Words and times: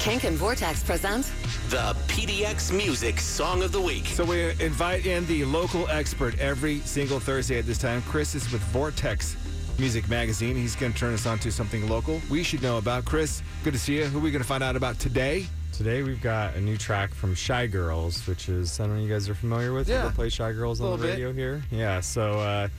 Kink 0.00 0.24
and 0.24 0.36
Vortex 0.36 0.82
present 0.82 1.30
The 1.68 1.94
PDX 2.08 2.74
Music 2.74 3.20
Song 3.20 3.62
of 3.62 3.70
the 3.70 3.80
Week. 3.80 4.06
So 4.06 4.24
we 4.24 4.50
invite 4.58 5.04
in 5.04 5.26
the 5.26 5.44
local 5.44 5.86
expert 5.88 6.38
every 6.40 6.78
single 6.80 7.20
Thursday 7.20 7.58
at 7.58 7.66
this 7.66 7.76
time. 7.78 8.00
Chris 8.02 8.34
is 8.34 8.50
with 8.50 8.62
Vortex 8.72 9.36
Music 9.78 10.08
Magazine. 10.08 10.56
He's 10.56 10.74
going 10.74 10.92
to 10.94 10.98
turn 10.98 11.12
us 11.12 11.26
on 11.26 11.38
to 11.40 11.52
something 11.52 11.86
local 11.88 12.20
we 12.30 12.42
should 12.42 12.62
know 12.62 12.78
about. 12.78 13.04
Chris, 13.04 13.42
good 13.62 13.74
to 13.74 13.78
see 13.78 13.98
you. 13.98 14.04
Who 14.06 14.18
are 14.18 14.22
we 14.22 14.30
going 14.30 14.42
to 14.42 14.48
find 14.48 14.62
out 14.64 14.74
about 14.74 14.98
today? 14.98 15.46
Today 15.72 16.02
we've 16.02 16.20
got 16.22 16.56
a 16.56 16.60
new 16.60 16.76
track 16.78 17.12
from 17.14 17.34
Shy 17.34 17.66
Girls, 17.66 18.26
which 18.26 18.48
is 18.48 18.80
I 18.80 18.86
don't 18.86 18.96
know 18.96 19.02
you 19.02 19.08
guys 19.08 19.28
are 19.28 19.34
familiar 19.34 19.72
with. 19.74 19.88
Yeah. 19.88 20.04
Ever 20.06 20.14
play 20.14 20.28
Shy 20.30 20.52
Girls 20.52 20.80
on 20.80 20.84
Little 20.90 20.98
the 20.98 21.04
bit. 21.06 21.12
radio 21.12 21.32
here? 21.32 21.62
Yeah. 21.70 22.00
So 22.00 22.40
uh, 22.40 22.68
I 22.68 22.70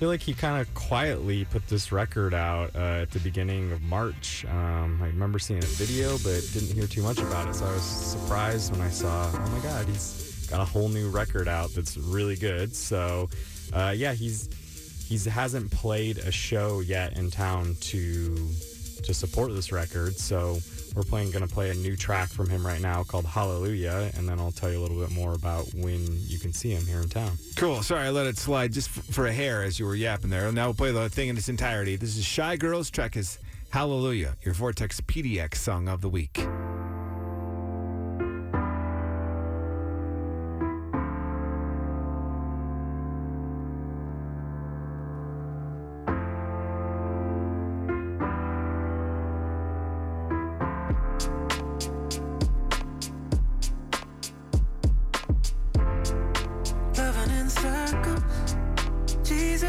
feel 0.00 0.08
like 0.08 0.22
he 0.22 0.32
kind 0.32 0.58
of 0.58 0.72
quietly 0.72 1.44
put 1.44 1.68
this 1.68 1.92
record 1.92 2.32
out 2.32 2.74
uh, 2.74 3.02
at 3.02 3.10
the 3.10 3.18
beginning 3.18 3.70
of 3.70 3.82
March. 3.82 4.46
Um, 4.46 4.98
I 5.02 5.08
remember 5.08 5.38
seeing 5.38 5.62
a 5.62 5.66
video, 5.66 6.12
but 6.24 6.40
didn't 6.54 6.72
hear 6.72 6.86
too 6.86 7.02
much 7.02 7.18
about 7.18 7.46
it. 7.48 7.54
So 7.54 7.66
I 7.66 7.74
was 7.74 7.82
surprised 7.82 8.72
when 8.72 8.80
I 8.80 8.88
saw, 8.88 9.30
oh 9.30 9.50
my 9.50 9.58
God, 9.58 9.84
he's 9.84 10.46
got 10.48 10.62
a 10.62 10.64
whole 10.64 10.88
new 10.88 11.10
record 11.10 11.48
out 11.48 11.74
that's 11.74 11.98
really 11.98 12.36
good. 12.36 12.74
So 12.74 13.28
uh, 13.74 13.92
yeah, 13.94 14.14
he's 14.14 14.48
he 15.06 15.18
hasn't 15.28 15.70
played 15.70 16.16
a 16.16 16.32
show 16.32 16.80
yet 16.80 17.18
in 17.18 17.30
town 17.30 17.76
to 17.80 18.48
to 19.04 19.14
support 19.14 19.52
this 19.54 19.72
record. 19.72 20.16
So 20.16 20.58
we're 20.94 21.02
playing 21.02 21.30
going 21.30 21.46
to 21.46 21.52
play 21.52 21.70
a 21.70 21.74
new 21.74 21.96
track 21.96 22.28
from 22.28 22.48
him 22.48 22.66
right 22.66 22.80
now 22.80 23.02
called 23.04 23.24
Hallelujah, 23.24 24.10
and 24.16 24.28
then 24.28 24.40
I'll 24.40 24.52
tell 24.52 24.70
you 24.70 24.78
a 24.78 24.82
little 24.82 24.98
bit 24.98 25.10
more 25.10 25.34
about 25.34 25.66
when 25.74 26.06
you 26.26 26.38
can 26.38 26.52
see 26.52 26.70
him 26.70 26.86
here 26.86 27.00
in 27.00 27.08
town. 27.08 27.32
Cool. 27.56 27.82
Sorry, 27.82 28.06
I 28.06 28.10
let 28.10 28.26
it 28.26 28.38
slide 28.38 28.72
just 28.72 28.88
f- 28.88 29.04
for 29.06 29.26
a 29.26 29.32
hair 29.32 29.62
as 29.62 29.78
you 29.78 29.86
were 29.86 29.94
yapping 29.94 30.30
there. 30.30 30.50
Now 30.52 30.66
we'll 30.66 30.74
play 30.74 30.92
the 30.92 31.08
thing 31.08 31.28
in 31.28 31.36
its 31.36 31.48
entirety. 31.48 31.96
This 31.96 32.16
is 32.16 32.24
Shy 32.24 32.56
Girls. 32.56 32.90
Track 32.90 33.16
is 33.16 33.38
Hallelujah, 33.70 34.36
your 34.42 34.54
Vortex 34.54 35.00
PDX 35.02 35.56
song 35.56 35.88
of 35.88 36.00
the 36.00 36.08
week. 36.08 36.44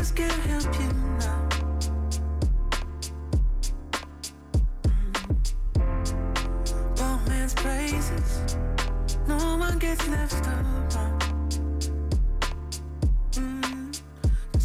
Jesus 0.01 0.13
can 0.13 0.31
help 0.49 0.79
you 0.79 0.87
now. 1.19 1.49
Mm. 4.83 5.29
One 6.99 7.25
man's 7.29 7.53
praises. 7.53 8.57
No 9.27 9.37
one 9.57 9.77
gets 9.77 10.07
left. 10.07 10.43
Mm. 13.33 14.01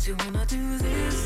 you 0.06 0.16
wanna 0.24 0.46
do 0.46 0.78
this 0.78 1.25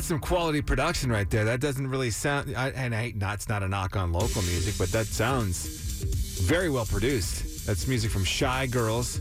That's 0.00 0.08
some 0.08 0.18
quality 0.18 0.62
production 0.62 1.12
right 1.12 1.28
there. 1.28 1.44
That 1.44 1.60
doesn't 1.60 1.86
really 1.86 2.10
sound, 2.10 2.56
I, 2.56 2.70
and 2.70 2.94
I, 2.94 3.12
not, 3.16 3.34
it's 3.34 3.50
not 3.50 3.62
a 3.62 3.68
knock 3.68 3.96
on 3.96 4.14
local 4.14 4.40
music, 4.40 4.76
but 4.78 4.90
that 4.92 5.04
sounds 5.04 5.66
very 6.40 6.70
well 6.70 6.86
produced. 6.86 7.66
That's 7.66 7.86
music 7.86 8.10
from 8.10 8.24
Shy 8.24 8.66
Girls. 8.66 9.20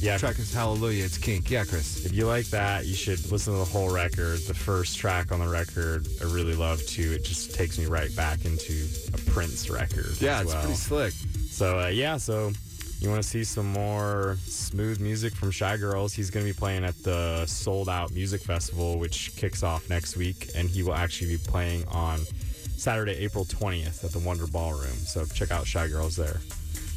Yeah. 0.00 0.18
Track 0.18 0.38
is 0.38 0.54
Hallelujah. 0.54 1.04
It's 1.04 1.18
kink. 1.18 1.50
Yeah, 1.50 1.64
Chris. 1.64 2.06
If 2.06 2.12
you 2.12 2.28
like 2.28 2.46
that, 2.50 2.86
you 2.86 2.94
should 2.94 3.18
listen 3.32 3.54
to 3.54 3.58
the 3.58 3.64
whole 3.64 3.92
record. 3.92 4.38
The 4.46 4.54
first 4.54 4.98
track 4.98 5.32
on 5.32 5.40
the 5.40 5.48
record, 5.48 6.06
I 6.20 6.26
really 6.26 6.54
love 6.54 6.80
too. 6.86 7.10
It 7.10 7.24
just 7.24 7.52
takes 7.52 7.76
me 7.76 7.86
right 7.86 8.14
back 8.14 8.44
into 8.44 8.86
a 9.12 9.18
Prince 9.32 9.68
record. 9.68 10.14
Yeah, 10.20 10.42
it's 10.42 10.52
well. 10.52 10.62
pretty 10.62 10.76
slick. 10.76 11.12
So 11.50 11.80
uh, 11.80 11.88
yeah, 11.88 12.18
so 12.18 12.52
you 13.00 13.10
want 13.10 13.22
to 13.22 13.28
see 13.28 13.44
some 13.44 13.66
more 13.66 14.36
smooth 14.44 15.00
music 15.00 15.34
from 15.34 15.50
Shy 15.50 15.78
Girls? 15.78 16.12
He's 16.12 16.28
going 16.30 16.46
to 16.46 16.52
be 16.52 16.58
playing 16.58 16.84
at 16.84 17.02
the 17.02 17.46
Soul'd 17.46 17.88
Out 17.88 18.12
Music 18.12 18.42
Festival, 18.42 18.98
which 18.98 19.34
kicks 19.36 19.62
off 19.62 19.88
next 19.88 20.16
week, 20.16 20.50
and 20.54 20.68
he 20.68 20.82
will 20.82 20.92
actually 20.94 21.36
be 21.36 21.38
playing 21.38 21.86
on 21.88 22.20
Saturday, 22.76 23.12
April 23.12 23.46
20th 23.46 24.04
at 24.04 24.12
the 24.12 24.18
Wonder 24.18 24.46
Ballroom. 24.46 24.92
So 24.92 25.24
check 25.26 25.50
out 25.50 25.66
Shy 25.66 25.88
Girls 25.88 26.16
there. 26.16 26.40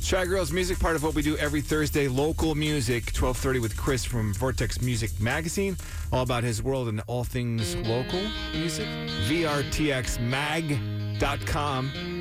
Shy 0.01 0.25
Girls 0.25 0.51
Music, 0.51 0.77
part 0.79 0.97
of 0.97 1.03
what 1.03 1.15
we 1.15 1.21
do 1.21 1.37
every 1.37 1.61
Thursday, 1.61 2.09
local 2.09 2.55
music, 2.55 3.05
1230 3.05 3.59
with 3.59 3.77
Chris 3.77 4.03
from 4.03 4.33
Vortex 4.33 4.81
Music 4.81 5.17
Magazine, 5.21 5.77
all 6.11 6.23
about 6.23 6.43
his 6.43 6.61
world 6.61 6.89
and 6.89 7.01
all 7.07 7.23
things 7.23 7.77
local 7.77 8.19
music. 8.53 8.89
VRTXmag.com 9.29 12.12